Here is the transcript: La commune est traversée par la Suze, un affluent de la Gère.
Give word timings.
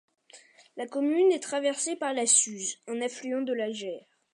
La 0.77 0.87
commune 0.87 1.31
est 1.31 1.43
traversée 1.43 1.95
par 1.95 2.15
la 2.15 2.25
Suze, 2.25 2.79
un 2.87 3.01
affluent 3.03 3.43
de 3.43 3.53
la 3.53 3.71
Gère. 3.71 4.03